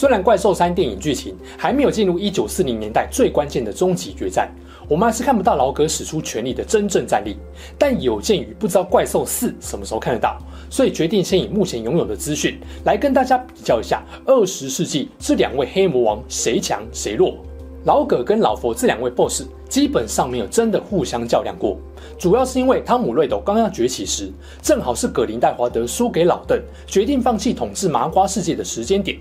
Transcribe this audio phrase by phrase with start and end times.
[0.00, 4.50] 虽然《怪兽三》电影剧情还没有进入一九四零年代最关键的终极决战，
[4.88, 7.36] 我们还是看不到老葛使出全力的真正战力。
[7.78, 10.38] 但有鉴于不知道《怪兽四》什么时候看得到，
[10.70, 17.36] 所以决定先以目前拥有的资讯来跟大家比较一下二十世纪这两位黑魔王谁强谁弱。
[17.84, 21.76] 老葛跟老佛这两位 BOSS 基本上没有真的互相较量过，
[22.18, 29.18] 主要是因为汤姆·瑞斗刚要崛起时，正好是葛林戴华德输给老邓，决定放弃统治麻瓜世界的时间点。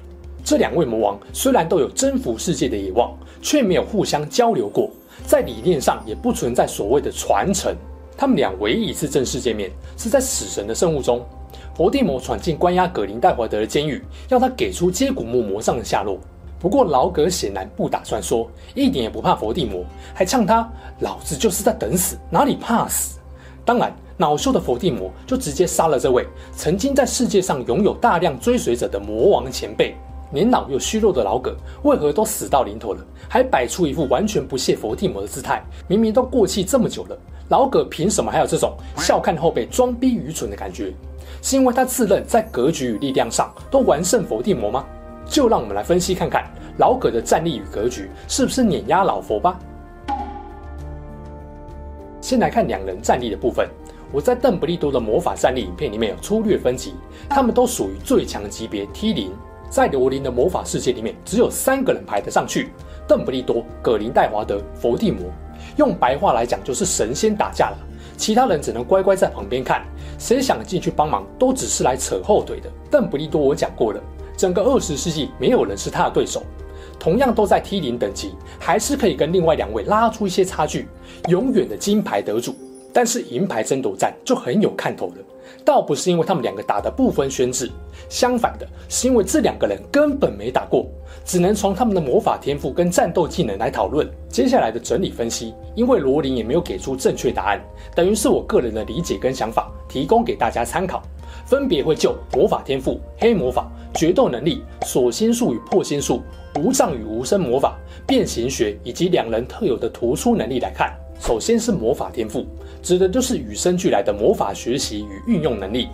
[0.49, 4.89] 这两位魔王虽然都有征服世界的野望，却没有互相交流过，
[5.27, 7.71] 在理念上也不存在所谓的传承。
[8.17, 11.23] 他们俩唯一一次正式见面是在死神的圣物中，
[11.75, 16.17] 佛地魔闯进关押葛林戴华德的监狱，要他给出接骨木魔杖的下落。
[16.59, 20.67] 不过老葛显然不打算说，一点也不怕佛地魔，还呛他
[21.01, 23.19] ：“老子就是在等死，哪里怕死？”
[23.63, 29.95] 当然，恼羞的佛地魔就直接杀了这位曾经在世界上拥有大量追随者的魔王前辈。
[30.31, 35.63] 年老又虚弱的老葛，为何都死到临头了，还摆出一副完全不屑佛地魔的姿态？
[35.87, 37.17] 明明都过气这么久了，
[37.49, 40.93] 老葛凭什么还有这种笑看后辈、装逼愚蠢的感觉？
[41.41, 44.85] 是因为他自认在格局与力量上都完胜佛地魔吗？
[45.25, 46.43] 就让我们来分析看看
[46.77, 49.57] 老葛的战力与格局是不是碾压老佛吧。
[52.19, 53.67] 先来看两人战力的部分，
[54.11, 56.93] 我在邓不利多的魔法战力影片里面有粗略分级，
[57.29, 59.31] 他们都属于最强级别 T 零。
[59.69, 62.71] 在罗琳的魔法世界里面，只有三个人排得上去：
[63.07, 65.25] 邓布利多、葛林戴华德、伏地魔。
[65.77, 67.77] 用白话来讲，就是神仙打架了，
[68.17, 69.85] 其他人只能乖乖在旁边看。
[70.17, 72.69] 谁想进去帮忙，都只是来扯后腿的。
[72.89, 74.01] 邓布利多我讲过了，
[74.35, 76.43] 整个二十世纪没有人是他的对手。
[76.97, 80.87] 同样都在 T 零等级，还是可以跟另外两位拉出一些差距，
[81.29, 82.55] 永远的金牌得主。
[82.91, 85.15] 但是银牌争夺战就很有看头了。
[85.65, 87.69] 倒不是因为他们两个打得不分轩制，
[88.09, 90.87] 相反的是因为这两个人根本没打过，
[91.25, 94.07] 只能从他们的魔法天赋跟战斗技能来讨论。
[94.29, 97.59] 接下来的整理分析，因为罗琳也没有给出正确答案，
[97.95, 101.01] 等于是我个人的理解跟想法，提供给大家参考。
[101.45, 106.21] 分别会就魔法天赋、黑魔法、决斗能力、锁心术与破心术、
[106.55, 110.95] 无障与无声魔法、变形学以及两人特有的突出能力来看。
[111.19, 112.45] 首先是魔法天赋，
[112.81, 115.89] 指的就是与生俱来的魔法学习与运用能力。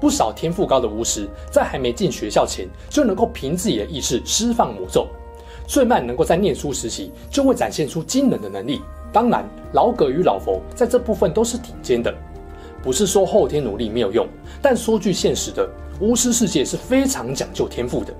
[0.00, 5.06] 不少天赋高的巫师，在还没进学校前，就能够凭自己的意识释放魔咒。
[5.66, 8.82] 最慢能够在念书时期，就会展现出惊人的能力。
[9.12, 12.12] 当然，老葛与老佛在这部分都是顶尖的。
[12.82, 14.26] 不是说后天努力没有用，
[14.60, 15.66] 但说句现实的，
[16.00, 18.12] 巫师世界是非常讲究天赋的。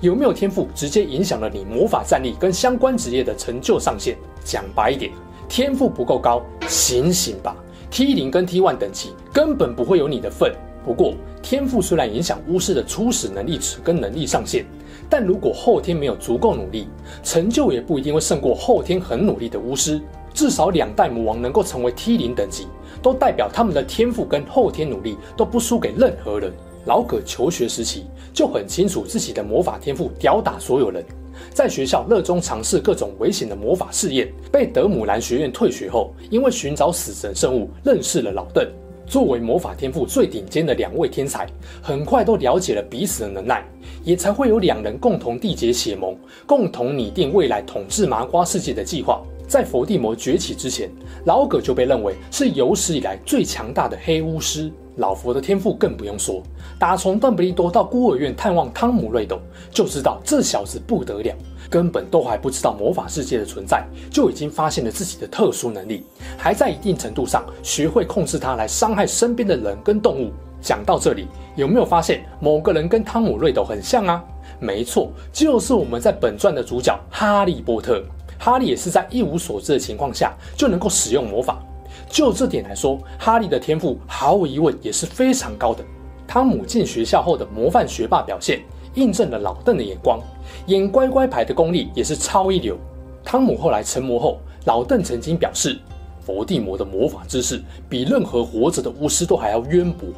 [0.00, 4.16] 有没有天赋，直接影响了你魔法战力跟相关职业的成就上限。
[4.44, 5.10] 讲白一点。
[5.48, 7.56] 天赋不够高，醒醒吧
[7.90, 10.52] ！T 零跟 T one 等级根本不会有你的份。
[10.84, 14.64] 不过，天赋虽然影响巫师的初始能力值跟能力上限，
[15.08, 16.88] 但如果后天没有足够努力，
[17.22, 20.00] 成就也不一定会胜过后天很努力的巫师。
[20.34, 22.66] 至少两代魔王能够成为 T 零等级，
[23.02, 26.50] 都代表他们的天赋跟后天努力都不输给任何人。
[26.86, 31.04] 老葛求学时期就很清楚自己的魔法天赋吊打所有人。
[31.52, 38.66] 在学校热衷尝试各种危险的魔法试验，被德姆兰学院退学后，因为寻找死神圣物，认识了老邓。
[39.04, 41.46] 作为魔法天赋最顶尖的两位天才，
[41.82, 43.62] 很快都了解了彼此的能耐，
[44.04, 46.16] 也才会有两人共同缔结血盟，
[46.46, 49.20] 共同拟定未来统治麻瓜世界的计划。
[49.46, 50.90] 在佛地魔崛起之前，
[51.24, 54.70] 老葛就被认为是有史以来最强大的黑巫师。
[54.96, 56.42] 老佛的天赋更不用说，
[56.78, 61.34] 打从邓布利多到孤儿院探望汤姆·瑞斗，就知道这小子不得了。
[61.70, 66.04] 根本都还不知道魔法世界的存在，就已经发现了自己的特殊能力，
[66.36, 70.30] 还在一定程度上学会控制它来伤害身边的人跟动物。
[70.60, 71.26] 讲到这里，
[71.56, 74.22] 有没有发现某个人跟汤姆·瑞斗很像啊？
[74.60, 78.04] 没错，就是我们在本传的主角哈利波特。
[78.44, 81.62] 哈利也是在一无所知的情况下就能够使用魔法。
[82.08, 85.84] 就这点来说，哈利的天赋毫无疑问也是非常高的。
[86.26, 88.60] 汤姆进学校后的模范学霸表现，
[88.94, 90.18] 印证了老邓的眼光，
[90.66, 92.76] 演乖乖牌的功力也是超一流。
[93.22, 95.78] 汤姆后来成魔后，老邓曾经表示，
[96.20, 100.08] 伏地魔的魔法知识比任何活着的巫师都还要渊博。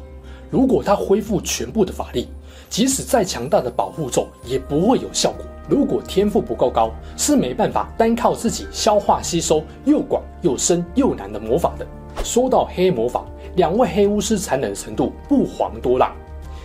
[0.49, 2.27] 如果他恢复全部的法力，
[2.71, 5.45] 即使再强大的保护咒也不会有效果。
[5.67, 11.85] 如果天赋不够高，是没办法单靠自己消化吸收又广又深又难的魔法的。
[12.23, 13.25] 说到黑魔法，
[13.55, 16.15] 两位黑巫师残忍的程度不遑多让。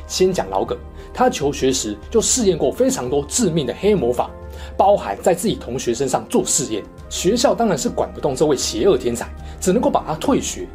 [0.07, 0.77] 先讲老葛，
[1.15, 4.31] 他求学时就试验过非常多致命的黑魔法，
[4.77, 6.83] 包含在自己同学身上做试验。
[7.09, 9.29] 学校当然是管不动这位邪恶天才，
[9.61, 10.67] 只能够把他退学。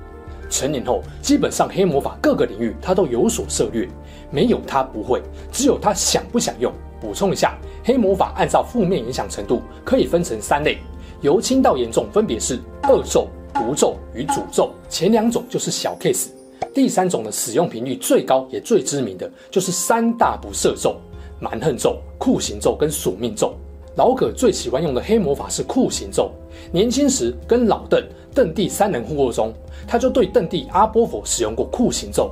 [0.50, 3.90] 成年后，基本上黑魔法各个领域他都有所涉猎，
[4.30, 5.22] 没有他不会，
[5.52, 6.72] 只有他想不想用。
[7.02, 10.80] 补充一下，黑魔法按照负面影响程度可以分成三类，
[11.22, 12.60] 由轻到严重分别是
[12.90, 14.72] 恶咒、毒咒与诅咒。
[14.90, 16.30] 前两种就是小 case。
[16.74, 20.96] 第三种的使用频率最高也最知名的就是三大不赦咒：
[21.40, 23.54] 蛮横咒、酷刑咒跟索命咒。
[23.96, 26.32] 老葛最喜欢用的黑魔法是酷刑咒。
[26.72, 28.04] 年轻时跟老邓、
[28.34, 29.54] 邓弟三人互殴中，
[29.88, 32.32] 他就对邓弟阿波佛使用过酷刑咒。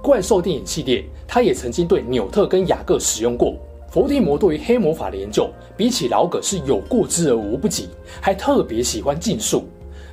[0.00, 3.56] 怪兽电影系列，他也曾经对纽特跟雅各使用过。
[3.94, 9.68] 佛地魔对于黑魔法的研究，比起老葛是有过之而无不及，还特别喜欢禁术。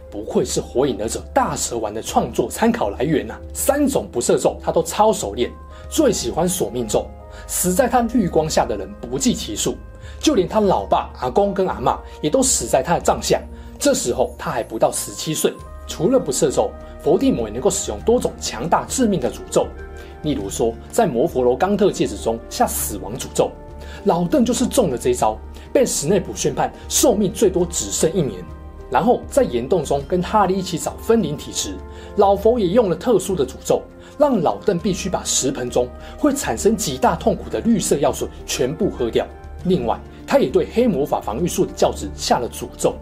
[0.08, 3.42] 不愧是火影忍者大蛇丸的创作参考来源呐、啊！
[3.56, 5.50] 三种不赦咒他都超熟练，
[5.90, 7.08] 最喜欢索命咒，
[7.48, 9.76] 死在他绿光下的人不计其数，
[10.20, 13.42] 就连他老爸、阿公跟阿嬷也都死在他的帐下。
[13.80, 15.52] 这时候他还不到十七岁。
[15.88, 16.70] 除了不赦咒，
[17.02, 19.66] 佛地魔也能够使用多种强大致命的诅咒，
[20.22, 23.50] 例如说在魔佛罗冈特戒指中下死亡诅咒，
[24.06, 25.38] 老邓就是中了这一招，
[25.72, 28.44] 被史内普宣判寿命最多只剩一年。
[28.90, 31.76] 然后在岩洞中跟哈利一起找分灵体时，
[32.18, 33.82] 老佛也用了特殊的诅咒，
[34.18, 35.88] 让老邓必须把石盆中
[36.18, 39.26] 会产生极大痛苦的绿色药水全部喝掉。
[39.64, 42.96] 另外，他也对黑魔法防御术的教职下了诅咒，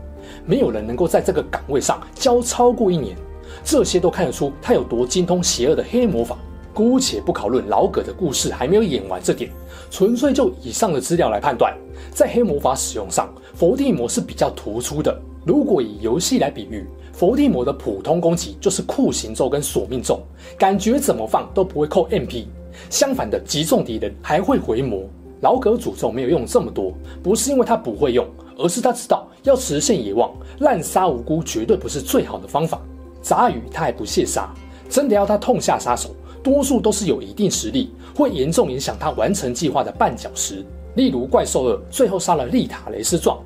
[0.46, 3.18] 没有人能够在这个岗位上教超过一年。
[3.64, 6.38] 这些都看得出他有多精通邪恶的黑魔法。
[6.80, 9.52] 姑且不讨论老葛的故事还没有演完这点，
[9.92, 11.78] 纯粹就以上的资料来判断，
[12.10, 15.14] 在黑魔法使用上，伏地魔是比较突出的。
[15.46, 20.22] 如果以游戏来比喻，伏地魔的普通攻击就是酷刑咒跟索命咒，
[20.58, 22.46] 感觉怎么放都不会扣 MP。
[22.90, 25.04] 相反的，击中敌人还会回魔。
[25.42, 28.26] 老葛诅咒没有用这么多，不是因为他不会用，
[28.58, 32.80] 而是他知道要实现野望，滥杀无辜绝对不是最好的方法。
[33.22, 34.50] 杂鱼他还不屑杀，
[34.90, 40.66] 真的要他痛下杀手，多数都是有一定实力，会严重影响他完成计划的绊脚石。
[40.96, 43.40] 例如怪兽二最后杀了丽塔雷斯壮。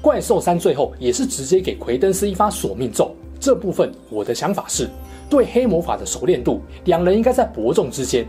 [0.00, 3.14] 怪兽三最后也是直接给奎登斯一发索命咒。
[3.40, 4.88] 这部分我的想法是，
[5.30, 8.26] 对黑魔法的熟练度，两人应该在伯仲之间。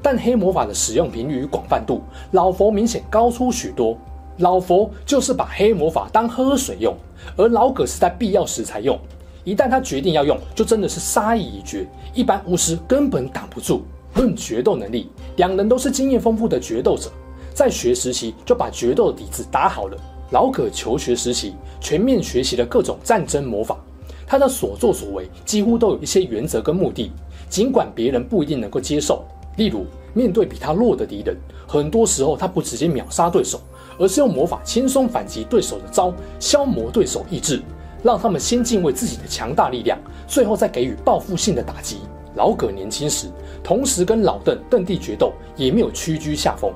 [0.00, 3.98] 但黑魔法的使用频率与广泛度，老佛明显高出许多。
[4.38, 6.96] 老佛就是把黑魔法当喝水用，
[7.36, 8.98] 而老葛是在必要时才用。
[9.44, 13.82] 一旦他决定要用，就真的是杀意已决，一般巫师根本挡不住。
[14.14, 17.10] 论决斗能力，两人都是经验丰富的决斗者，
[17.54, 19.96] 在学时期就把决斗的底子打好了。
[20.32, 23.78] 老葛求学时期，全面学习了各种战争魔法，
[24.26, 27.10] 他的所作所为几乎都有一些原则跟目的，
[27.48, 29.24] 尽管别人不一定能够接受。
[29.56, 31.34] 例如，面对比他弱的敌人，
[31.66, 33.60] 很多时候他不直接秒杀对手，
[33.98, 37.62] 而是用魔法轻松反击对手的招，消磨对手意志，
[38.02, 41.98] 让他们先敬畏自己的强大力量，最后再给予报复性的打击。
[42.34, 43.28] 老葛年轻时，
[43.62, 46.72] 同时跟老邓、邓弟决斗，也没有屈居下风。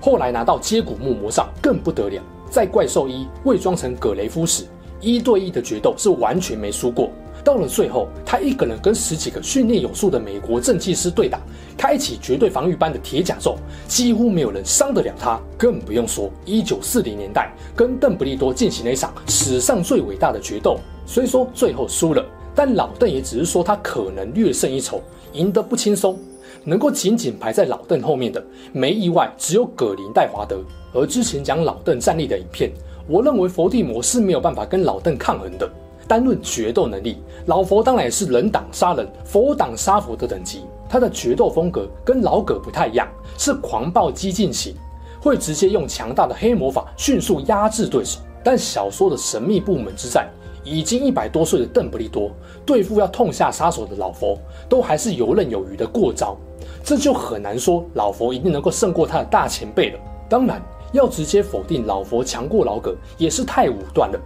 [0.00, 2.22] 后来拿到接骨木魔杖，更不得了。
[2.48, 4.64] 在怪兽一伪装成葛雷夫时，
[5.00, 7.10] 一对一的决斗是完全没输过。
[7.44, 11.40] 到了最后，他一个人跟十几个训练有素的美国正气师对打，
[11.76, 13.56] 开启绝对防御般的铁甲咒，
[13.88, 15.40] 几乎没有人伤得了他。
[15.58, 26.18] 更不用说一九四零年代跟邓布利多进行了一场史上最伟大的决斗，虽说最后输了，但老邓也只是说他可能略胜一筹，赢得不轻松。
[26.62, 30.62] 能够紧紧排在老邓后面的，没意外只有葛林戴华德。
[30.92, 32.70] 而之前讲老邓战力的影片，
[33.08, 35.66] 我认为佛地魔是没有办法跟老邓抗衡的。
[36.10, 40.64] 单论决斗能力，老佛当然也是人挡杀人，佛挡杀佛的等级。
[40.88, 43.06] 他的决斗风格跟老葛不太一样，
[43.38, 44.74] 是狂暴激进型，
[45.22, 48.18] 会直接用强大的黑魔法迅速压制对手。
[48.42, 50.28] 但小说的神秘部门之战，
[50.64, 52.32] 已经一百多岁的邓不利多
[52.66, 54.36] 对付要痛下杀手的老佛，
[54.68, 56.36] 都还是游刃有余的过招。
[56.82, 59.98] 这就很难说老佛一定能够胜过他的大前辈了。
[60.28, 64.20] 当然，要直接否定老佛强过老葛也是太武断了。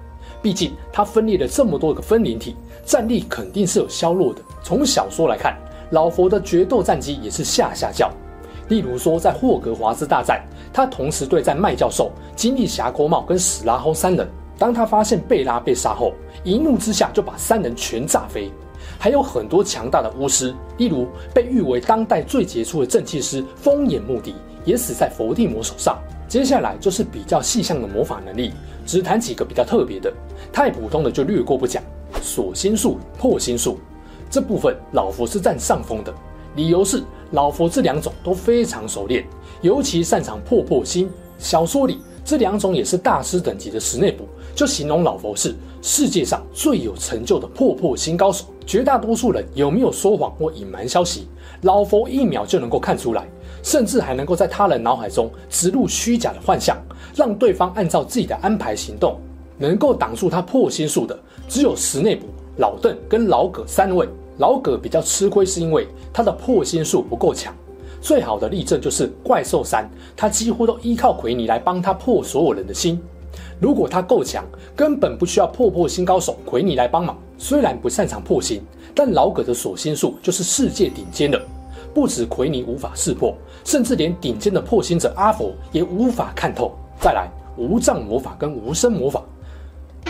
[0.44, 4.42] 毕竟他分裂了这么多个分灵体，战力肯定是有削弱的。
[4.62, 5.56] 从小说来看，
[5.92, 8.10] 老佛的决斗战绩也是下下叫。
[8.68, 14.28] 例如说，在霍格华兹大战，他同时对战麦教授、金利峡沟帽跟史拉轰三人。
[14.58, 16.12] 当他发现贝拉被杀后，
[16.44, 18.52] 一怒之下就把三人全炸飞。
[18.98, 24.34] 还有很多强大的巫师，例如被誉为当代最杰出的正气师风眼穆迪，
[24.66, 25.98] 也死在伏地魔手上。
[26.26, 28.52] 接下来就是比较细项的魔法能力，
[28.86, 30.12] 只谈几个比较特别的，
[30.52, 31.82] 太普通的就略过不讲。
[32.22, 33.78] 锁心术破心术
[34.30, 36.12] 这部分，老佛是占上风的，
[36.56, 37.02] 理由是
[37.32, 39.24] 老佛这两种都非常熟练，
[39.60, 41.08] 尤其擅长破破心。
[41.38, 48.46] 小说里这两种也是大师等级的史内普，就形容老佛是世界上最有成就的破破心高手。
[48.64, 51.28] 绝大多数人有没有说谎或隐瞒消息，
[51.62, 53.28] 老佛一秒就能够看出来。
[53.64, 56.76] 甚至还能够在他人脑海中植入虚假的幻象，
[57.16, 59.18] 让对方按照自己的安排行动。
[59.56, 61.16] 能够挡住他破心术的，
[61.48, 62.26] 只有史内普、
[62.58, 64.08] 老邓跟老葛三位。
[64.38, 67.54] 老葛比较吃亏，是因为他的破心术不够强。
[68.00, 73.00] 最好的例证就是怪兽三，他几乎都依靠奎尼来帮他破所有人的心。
[73.60, 74.44] 如果他够强，
[74.74, 77.16] 根本不需要破破心高手奎尼来帮忙。
[77.38, 78.60] 虽然不擅长破心，
[78.92, 81.40] 但老葛的锁心术就是世界顶尖的。
[81.94, 83.32] 不止奎尼无法识破，
[83.64, 86.72] 甚至连顶尖的破心者阿佛也无法看透。
[87.00, 89.22] 再来，无障魔法跟无声魔法，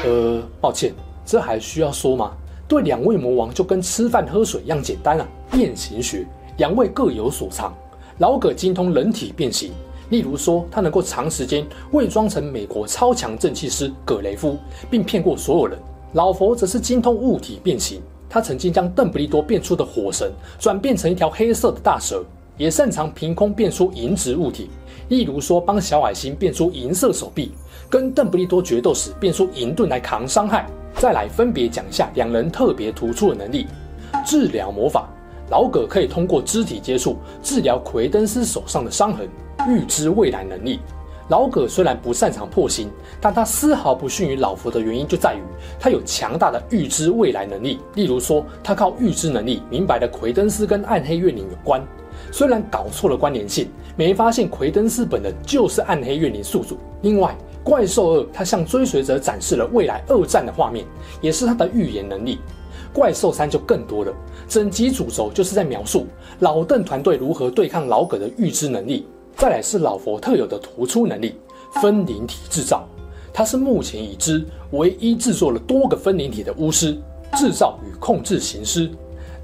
[0.03, 0.95] 呃，抱歉，
[1.27, 2.33] 这还需要说吗？
[2.67, 5.29] 对两位魔王就跟吃饭喝水一样简单啊！
[5.51, 6.27] 变形学，
[6.57, 7.75] 两位各有所长。
[8.19, 9.71] 老葛精通人体变形，
[10.09, 14.57] 例如说他能够长时间伪装成美国超强正气师葛雷夫，
[14.91, 15.79] 并骗过所有人。
[16.15, 18.01] 老佛则是精通物体变形。
[18.35, 22.25] 他曾经将邓布利多变出的火神转变成一条黑色的大蛇，
[22.57, 24.69] 也擅长凭空变出银质物体，
[25.09, 27.53] 例如说帮小矮星变出银色手臂，
[27.89, 30.67] 跟邓布利多决斗时变出银盾来扛伤害。
[30.97, 33.69] 再来分别讲一下两人特别突出的能力：
[34.27, 35.09] 治疗魔法，
[35.49, 39.29] 老葛可以通过肢体接触治疗奎登斯手上的伤痕；
[39.69, 40.81] 预知未来能力。
[41.29, 42.91] 老葛虽然不擅长破心，
[43.21, 45.41] 但他丝毫不逊于老佛的原因就在于
[45.81, 47.79] 他有强大的预知未来能力。
[47.95, 51.83] 例如说，他靠预知能力明白了奎登斯跟暗黑怨灵有关，
[52.31, 56.77] 虽然搞错了关联性，没发现奎登斯本人就是暗黑怨灵宿主。
[57.01, 60.85] 另外，怪兽二他向追随者展示了未来二战的画面，
[61.23, 62.39] 也是他的预言能力。
[62.93, 64.13] 怪兽三就更多了，
[64.47, 66.07] 整集主轴就是在描述
[66.41, 69.07] 老邓团队如何对抗老葛的预知能力。
[69.37, 71.35] 再来是老佛特有的突出能力——
[71.83, 72.89] 分灵体制造。
[73.33, 76.97] 他是目前已知唯一制作了多个分灵体的巫师，
[77.37, 78.89] 制造与控制形尸。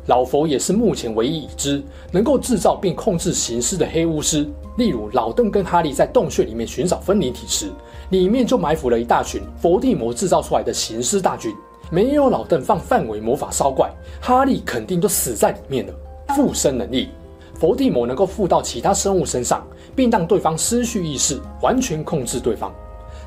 [0.06, 4.48] 老佛也是目前唯一已知能够制造并控制形尸的黑巫师。
[4.78, 7.70] 例如，老邓跟哈利在洞穴里面寻找分灵体时，
[8.10, 11.54] 里面就埋伏了一大群佛地魔制造出来的形尸大军。
[11.90, 15.92] 没有老邓放范围魔法烧怪，哈利肯定都死在里面了。
[16.34, 17.08] 附身能力。
[17.54, 22.72] 佛地魔能够附到其他生物身上，并让对方失去意识，完全控制对方。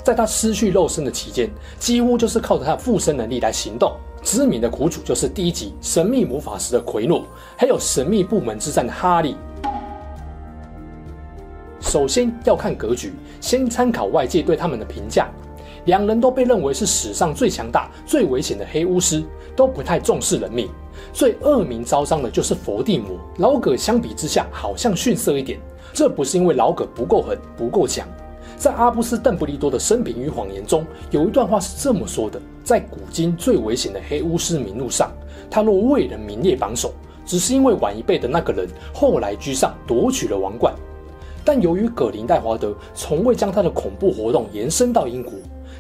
[0.04, 1.50] 在他失去肉身的期间，
[1.80, 3.94] 几乎就是靠着他的附身能力来行动。
[4.22, 7.26] 知名的苦主就是第一集神秘魔法师的奎诺，
[7.58, 9.36] 还有神秘部门之战的哈利。
[11.82, 15.30] 首先要看格局，先参考外界对他们的评价。
[15.86, 19.24] 两人都被认为是史上最强大、最危险的黑巫师，
[19.56, 20.70] 都不太重视人命。
[21.12, 23.18] 最恶名昭彰的就是佛地魔。
[23.38, 25.60] 老葛相比之下好像逊色一点，
[25.92, 28.08] 这不是因为老葛不够狠、不够强。
[28.56, 35.12] 在阿布斯·邓布利多的生平与谎言中，有一段话是这么说的：在古今最危险的黑巫师名录上，
[35.50, 36.94] 他若未能名列榜首，
[37.26, 40.74] 只是因为晚一辈的那个人后来居上，夺取了王冠。
[41.44, 45.34] 但由于葛林戴华德从未将他的恐怖活动延伸到英国。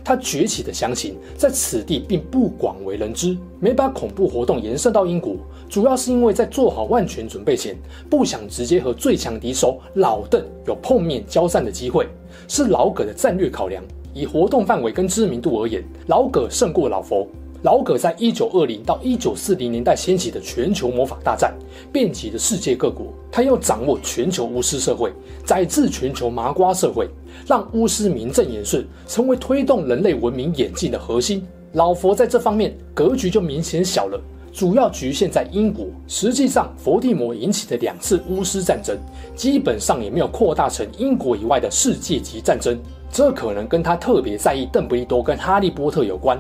[0.04, 5.36] 他崛起的详情在此地并不广为人知，没把恐怖活动延伸到英国，
[5.70, 7.76] 主要是因为在做好万全准备前，
[8.10, 12.08] 不想直接和最强敌手老邓有碰面交战的机会，
[12.48, 13.84] 是老葛的战略考量。
[14.14, 17.28] 以活动范围跟知名度而言，老葛胜过老佛。
[17.64, 21.52] 老葛在一九二零到一九四零年代掀起的全球魔法大战，
[21.92, 23.08] 遍及了世界各国。
[23.36, 25.12] 他又掌握全球巫师社会，
[25.44, 27.10] 宰制全球麻瓜社会，
[27.48, 31.44] 让巫师名正言顺成为推动人类文明演进的核心。
[31.72, 34.22] 老佛在这方面格局就明显小了，
[34.52, 35.88] 主要局限在英国。
[36.08, 38.96] 实际上，佛地魔引起的两次巫师战争，
[39.36, 42.78] 基本上也没有扩大成英国以外的世界级战争。
[43.12, 46.40] 这可能跟他特别在意邓布利多跟哈利波特有关。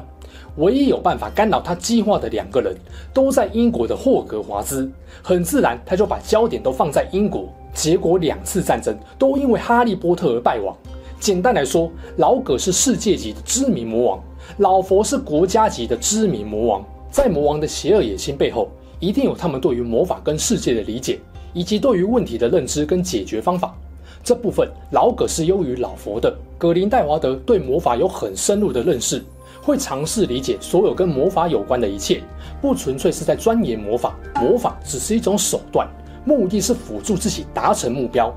[0.58, 2.76] 唯一有办法干扰他计划的两个人，
[3.14, 4.90] 都在英国的霍格华兹，
[5.22, 7.48] 很自然，他就把焦点都放在英国。
[7.74, 10.76] 结果两次战争都因为哈利波特而败亡。
[11.20, 14.24] 简单来说，老葛是世界级的知名魔王，
[14.58, 16.86] 老佛是国家级的知名魔王。
[17.10, 18.70] 在魔王的邪恶野心背后，
[19.00, 21.20] 一定有他们对于魔法跟世界的理解，
[21.54, 23.76] 以及对于问题的认知跟解决方法。
[24.24, 26.34] 这部分老葛是优于老佛的。
[26.58, 29.24] 葛林戴华德对魔法有很深入的认识。
[29.64, 32.22] 会尝试理解所有跟魔法有关的一切，
[32.62, 35.88] 不纯粹是在钻研魔法，魔法只是一种手段，
[36.26, 38.34] 目的是辅助自己达成目标。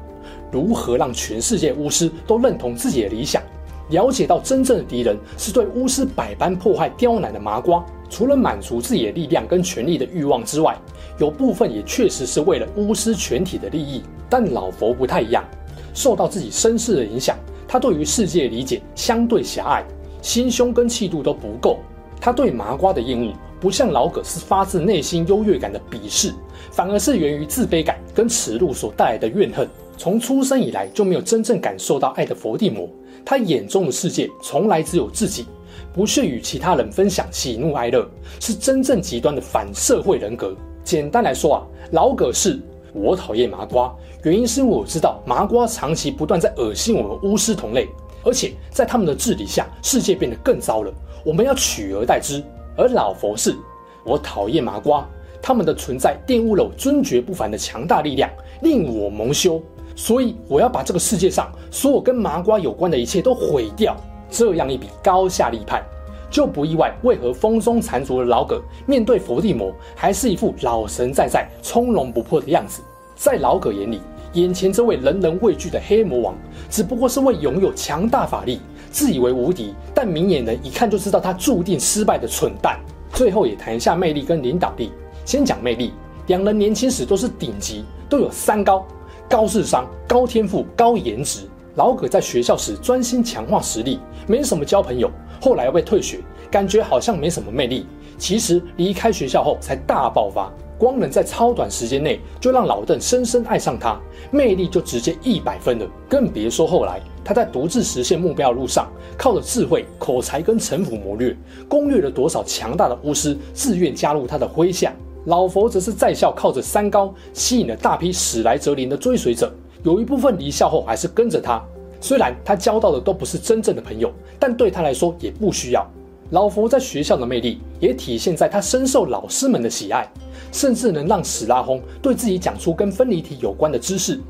[0.52, 3.42] 如何让全世界巫师都认同自己的理想，
[3.90, 7.85] 了解到真正的敌人是对巫师百般迫害刁难的麻瓜。
[8.09, 10.78] 除了满足自己的力量跟权力的欲望之外，
[11.18, 14.04] 有部分也确实是为了巫师全体的利益。
[14.30, 15.45] 但老佛不太一样，
[15.92, 19.85] 受到自己身世的影响，他对于世界理解相对狭隘，
[20.26, 21.78] 心胸跟气度都不够。
[22.21, 26.35] 他对麻瓜的厌恶，不像老葛是发自内心优越感的鄙视，
[26.73, 29.68] 反而是源于自卑感跟耻辱所带来的怨恨。
[29.97, 32.88] 从出生以来就没有真正感受到爱的佛地魔，
[33.25, 35.47] 他眼中的世界从来只有自己。
[35.95, 38.04] 不屑与其他人分享喜怒哀乐，
[38.40, 40.56] 是真正极端的反社会人格。
[40.83, 42.61] 简单来说啊，老葛是
[42.92, 47.87] 我讨厌麻瓜，原因是我知道麻瓜长期不断在恶心我们巫师同类，
[48.26, 50.92] 而且在他们的治理下，世界变得更糟了。
[51.25, 52.42] 我们要取而代之。
[52.76, 53.56] 而老佛是
[54.04, 55.09] 我讨厌麻瓜，
[55.40, 58.28] 他们的存在玷污了我尊爵不凡的强大力量，
[58.62, 59.62] 令我蒙羞，
[59.95, 63.97] 所以我要把这个世界上所有跟麻瓜有关的一切都毁掉。
[64.28, 65.83] 这样一笔高下立判，
[66.28, 72.83] 就不意外为何风中残烛的老葛面对佛地魔还是一副老神在在、从容不迫的样子。
[73.14, 74.02] 在老葛眼里，
[74.37, 76.35] 眼前这位人人畏惧的黑魔王，
[76.69, 82.78] 只不过是位拥有强大法力、自以为无敌，但明眼人一看就知道他注定失败的蠢蛋。
[83.14, 84.93] 最后也谈一下魅力跟领导力。
[85.25, 85.95] 先讲魅力，
[86.26, 88.87] 两人年轻时都是顶级，都有三高：
[89.26, 91.49] 高智商、高天赋、高颜值。
[91.76, 95.11] 老葛在学校时专心强化实力，没什么交朋友。
[95.40, 97.87] 后来又被退学，感觉好像没什么魅力。
[98.18, 105.87] 其实离开学校后才大爆发，光能在超短时间内就让老邓深深爱上他，魅力就直接一百分了。
[106.08, 111.37] 更别说后来他在独自实现目标的路上，靠着智慧、口才跟城府谋略，
[111.68, 114.92] 攻略了多少强大的巫师自愿加入他的麾下。
[115.26, 119.52] 老佛则是在校靠着三高，吸引了大批史莱哲林的追随者。
[119.82, 121.61] 有一部分离校后还是跟着他，
[122.00, 125.85] 虽然他交到的都不是真正的朋友，但对他来说也不需要。
[126.30, 130.11] 老佛在学校的魅力也体现在他深受老师们的喜爱，
[130.50, 134.20] 甚至能让史拉轰对自己讲出跟分离体有关的知识。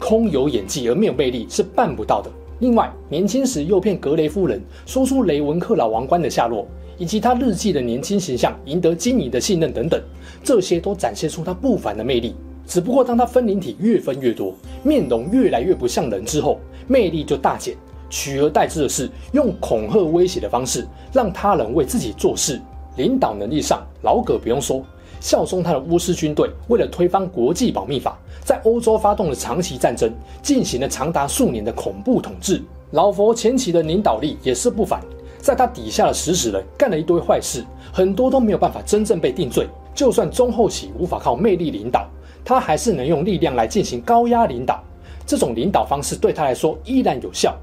[0.00, 2.28] 空有演技而没有魅力是办不到的。
[2.58, 6.66] 另外，年轻时诱骗格雷夫人说出雷文克老王冠的下落，
[6.98, 10.00] 以及他日记的年轻形象赢得金妮的信任等等，
[10.42, 12.34] 这些都展现出他不凡的魅力。
[12.66, 17.76] 只不过，当他分灵体越分越多，面容越来越不像人之后，魅力就大减。
[18.14, 22.62] 取而代之的是用恐吓威胁的方式，让他人为自己做事。
[22.96, 24.84] 领导能力上，老葛不用说，
[25.18, 32.62] 效忠他的巫师军队，为了推翻国际保密法，在欧洲发动了长期战争，进行了长达数年的恐怖统治。
[32.92, 35.00] 老佛前期的领导力也是不凡，
[35.38, 39.66] 在他底下的食死人干了一堆坏事，很多都没有办法真正被定罪。
[39.92, 42.08] 就算中后期无法靠魅力领导。
[42.44, 44.80] 他还是能用力量来进行高压领导，
[45.26, 47.56] 这种领导方式对他来说依然有效。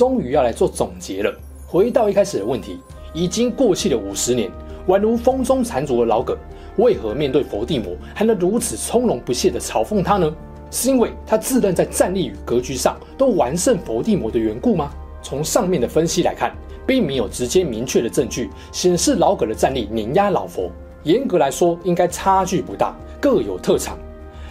[0.00, 1.30] 终于要来做总结了，
[1.68, 2.80] 回到一开始的问题，
[3.12, 4.50] 已经过气了五十年，
[4.88, 6.34] 宛如风中残烛的老葛，
[6.78, 10.34] 为何面对佛地魔还能如此从容不屑地嘲讽他呢？
[10.70, 14.90] 是因为他自认在战力与格局上都完胜佛地魔的缘故吗？
[15.20, 16.50] 从上面的分析来看，
[16.86, 20.70] 并没有直接明确的证据显示老葛的战力碾压老佛。
[21.02, 23.98] 严格来说，应该差距不大，各有特长。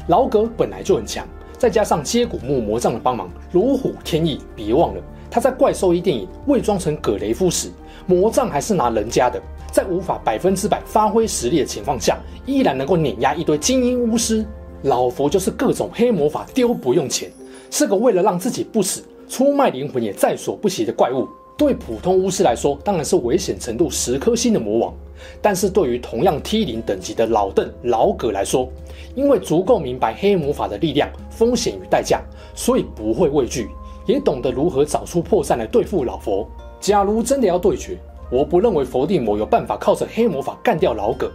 [0.10, 4.40] 老葛本来就很强，再加上接骨木魔杖的帮忙，如虎添翼。
[4.56, 7.70] 别忘了，他在怪兽一电影伪装成葛雷夫时，
[8.06, 9.42] 魔杖还是拿人家的。
[9.72, 14.44] 在无法百分之百发挥实力的情况下，依然能够碾压一堆精英巫师。
[14.84, 17.30] 老佛就是各种黑魔法丢不用钱，
[17.70, 21.28] 是个为了让自己不死，出卖灵魂也在所不惜的怪物。
[21.56, 24.94] 对普通巫师来说，当然是危险程度十颗星的魔王。
[25.42, 28.70] 但是对于同样 T 零等级的老邓、老葛来说，
[29.14, 32.22] 因为足够明白黑魔法的力量、风险与代价，
[32.56, 33.68] 所以不会畏惧，
[34.10, 36.48] 也懂得如何找出破绽来对付老佛。
[36.80, 37.96] 假如真的要对决，
[38.32, 41.32] 我不认为佛地魔有办法靠着黑魔法干掉老葛，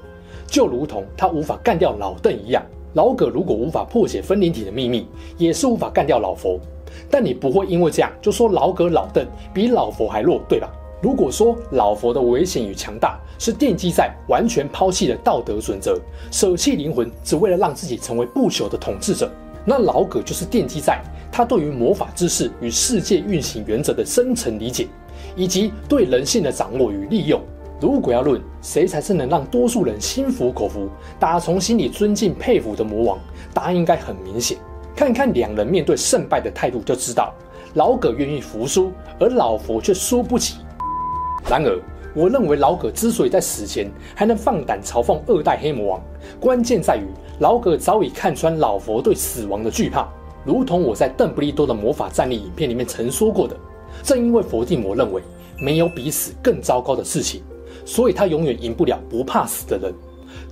[0.48, 2.60] 就如同他无法干掉老邓一样。
[2.94, 5.06] 老葛如果无法破解分灵体的秘密，
[5.38, 6.58] 也是无法干掉老佛。
[7.08, 10.68] 但你不会因为这样就说老葛、老邓比老佛还弱，对吧？
[11.00, 15.96] 如果说老佛的危险与强大是奠基在完全抛弃了道德准则，
[16.32, 19.30] 舍弃灵魂，只为了让自己成为不朽的统治者，
[19.64, 21.00] 那老葛就是奠基在
[21.32, 24.86] 他对于魔法知识与世界运行原则的深层理解，
[25.34, 27.40] 以及对人性的掌握与利用。
[27.80, 33.18] 如果要论谁才是能让多数人心服口服、打从心里尊敬佩服的魔王，
[33.52, 34.56] 答案应该很明显。
[34.94, 37.34] 看看两人面对胜败的态度就知道，
[37.74, 40.58] 老葛愿意服输，而老佛却输不起。
[41.50, 41.78] 然而，
[42.14, 46.02] 我认为老葛之所以在死前还能放胆嘲讽二代黑魔王，
[46.38, 47.04] 关键在于
[47.38, 50.08] 老葛早已看穿老佛对死亡的惧怕。
[50.44, 53.56] 如同我在邓布利多的魔法战力影片里面曾说过的，
[54.02, 55.22] 正因为佛地魔认为
[55.58, 57.42] 没有比死更糟糕的事情，
[57.84, 59.92] 所以他永远赢不了不怕死的人。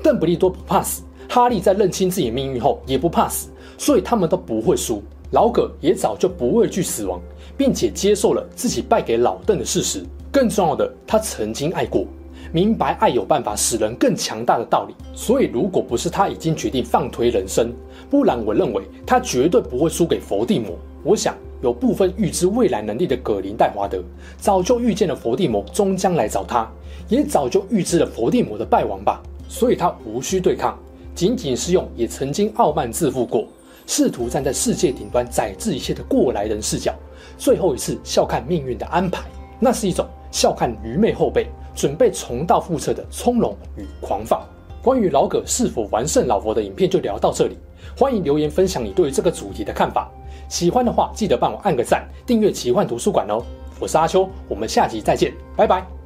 [0.03, 5.03] 邓布利多不怕死，哈利在认清自己命运后也不怕死，所以他们都不会输。
[5.33, 7.21] 老葛也早就不畏惧死亡，
[7.57, 10.05] 并且接受了自己败给老邓的事实。
[10.31, 12.07] 更重要的，他曾经爱过，
[12.53, 14.95] 明白爱有办法使人更强大的道理。
[15.15, 17.73] 所以，如果不是他已经决定放推人生，
[18.11, 20.77] 不然，我认为他绝对不会输给佛地魔。
[21.03, 24.03] 我想，有部分预知未来能力的葛林戴华德，
[24.37, 26.71] 早就预见了佛地魔终将来找他，
[27.09, 29.23] 也早就预知了佛地魔的败亡吧。
[29.49, 30.79] 所以他无需对抗，
[31.15, 33.47] 仅仅是用也曾经傲慢自负过，
[33.87, 36.95] 试图站在世界顶端宰制一切的过来人视角，
[37.39, 39.25] 最后一次笑看命运的安排。
[39.59, 44.43] 那是一种笑看愚昧后辈准备重蹈覆辙的从容与狂放。
[44.83, 47.57] 关于老葛是否完胜老佛的影片就聊到这里。
[47.97, 50.11] 欢迎留言分享你对于这个主题的看法。
[50.49, 53.43] 喜欢的话，记得帮我按个赞，订阅奇幻图书馆哦。
[53.79, 56.02] 我是阿秋，我们下集再见，拜拜。